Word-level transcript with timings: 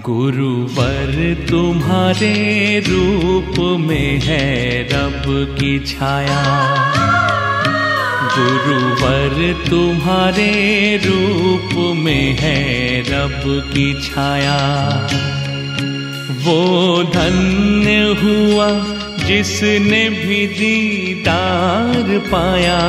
गुरुवर 0.00 1.46
तुम्हारे 1.50 2.34
रूप 2.88 3.80
में 3.80 4.20
है 4.20 4.82
रब 4.82 5.22
की 5.26 5.78
छाया। 5.78 6.42
गुरुवर 8.38 9.64
तुम्हारे 9.70 10.96
रूप 11.04 11.96
में 11.96 12.36
है 12.40 13.00
रब 13.00 13.42
की 13.74 14.02
छाया। 14.02 14.58
वो 16.44 17.02
धन्य 17.02 17.98
हुआ 18.22 18.68
जिसने 19.26 20.08
भी 20.08 20.46
दीदार 20.46 22.18
पाया। 22.18 22.80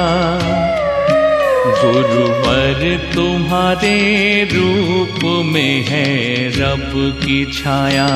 गुरुवर 1.83 2.81
तुम्हारे 3.15 3.97
रूप 4.43 5.19
में 5.45 5.83
है 5.83 6.05
रब 6.49 6.91
की 7.25 7.45
छाया। 7.45 8.07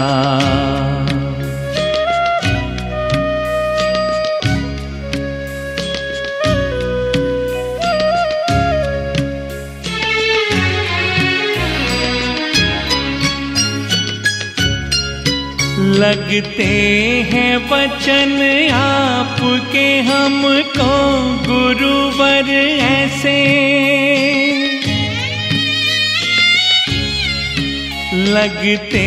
लगते 15.98 16.64
हैं 17.34 17.58
वचन 17.58 18.70
आपके 18.73 20.00
हमको 20.00 20.94
गुरुवर 21.52 22.50
ऐसे। 22.81 23.38
लगते 28.31 29.00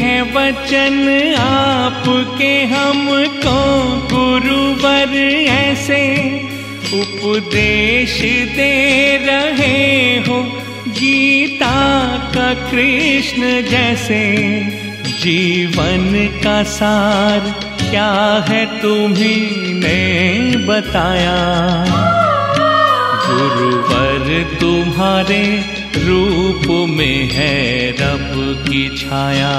हैं 0.00 0.22
वचन 0.34 1.34
आपके 1.38 2.64
हमको 2.64 3.84
गुरुवर 4.16 5.16
ऐसे। 5.48 6.04
उपदेश 6.94 8.20
दे 8.56 9.16
रहे 9.16 10.16
हो 10.16 10.42
गीता 10.88 12.06
का 12.34 12.54
कृष्ण 12.54 13.62
जैसे। 13.70 14.83
जीवन 15.24 16.28
का 16.44 16.62
सार 16.62 17.40
क्या 17.90 18.44
है 18.48 18.82
तुम्ही 18.82 19.36
ने 19.74 20.56
बताया? 20.66 21.36
गुरुवर 23.26 24.56
तुम्हारे 24.60 25.64
रूप 25.96 26.90
में 26.90 27.30
है 27.32 27.90
रब 27.90 28.64
की 28.68 28.96
छाया। 28.96 29.54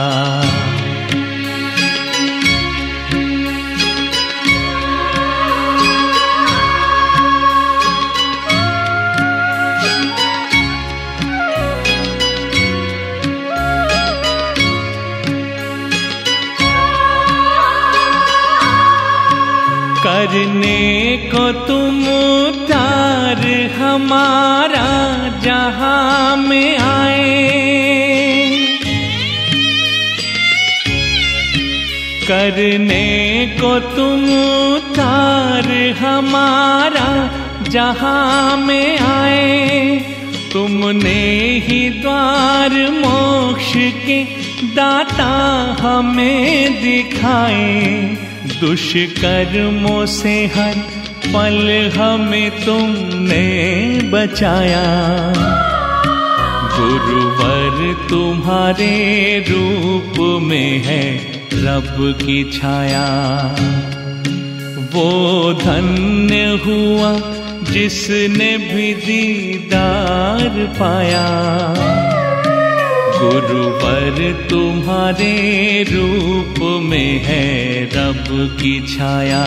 करने 20.08 21.18
को 21.18 21.52
तुम 21.52 22.04
उतार, 22.08 23.72
हमारा 23.80 24.90
जहाँ 25.40 26.38
में 26.38 26.78
आए। 26.78 27.46
करने 32.28 33.46
को 33.62 33.80
तुम 33.80 34.24
उतार, 34.74 35.96
हमारा 36.00 37.32
जहाँ 37.70 38.58
में 38.58 39.00
आए। 39.00 39.98
तुमने 40.54 41.22
ही 41.68 41.90
द्वार 41.90 42.92
मोक्ष 42.92 43.74
के 43.76 44.24
दाता 44.76 45.34
हमें 45.82 46.84
दिखाए। 46.84 48.35
दुष्कर्मों 48.46 50.06
से 50.06 50.46
हर 50.46 50.74
पल 51.26 51.92
हमें 51.98 52.66
तुमने 52.66 53.46
बचाया। 54.12 54.84
गुरुवर 56.78 58.08
तुम्हारे 58.10 58.94
रूप 59.50 60.42
में 60.44 60.80
है 60.80 61.16
रब 61.54 61.96
की 62.00 62.44
छाया। 62.52 63.08
वो 64.94 65.54
धन्य 65.54 66.62
हुआ 66.66 67.12
जिसने 67.72 68.58
भी 68.58 68.94
दीदार 68.94 70.50
पाया। 70.80 71.28
गुरुवर 73.20 74.48
तुम्हारे 74.50 75.36
रूप 75.90 76.82
में 76.84 77.22
है 77.24 77.65
रब 78.16 78.58
की 78.62 78.80
छाया। 78.88 79.44